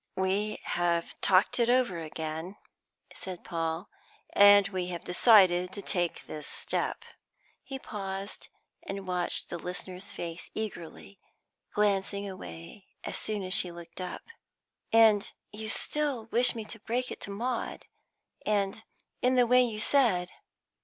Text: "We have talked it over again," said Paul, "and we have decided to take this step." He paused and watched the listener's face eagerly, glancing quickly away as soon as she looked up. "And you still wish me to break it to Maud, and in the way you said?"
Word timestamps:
"We 0.15 0.57
have 0.63 1.21
talked 1.21 1.59
it 1.59 1.69
over 1.69 1.99
again," 1.99 2.55
said 3.13 3.43
Paul, 3.43 3.87
"and 4.33 4.67
we 4.69 4.87
have 4.87 5.03
decided 5.03 5.71
to 5.73 5.83
take 5.83 6.25
this 6.25 6.47
step." 6.47 7.03
He 7.61 7.77
paused 7.77 8.47
and 8.81 9.05
watched 9.07 9.51
the 9.51 9.59
listener's 9.59 10.11
face 10.11 10.49
eagerly, 10.55 11.19
glancing 11.71 12.23
quickly 12.23 12.31
away 12.33 12.85
as 13.03 13.19
soon 13.19 13.43
as 13.43 13.53
she 13.53 13.69
looked 13.71 14.01
up. 14.01 14.23
"And 14.91 15.31
you 15.51 15.69
still 15.69 16.25
wish 16.31 16.55
me 16.55 16.65
to 16.65 16.79
break 16.79 17.11
it 17.11 17.19
to 17.21 17.29
Maud, 17.29 17.85
and 18.43 18.83
in 19.21 19.35
the 19.35 19.45
way 19.45 19.61
you 19.61 19.79
said?" 19.79 20.31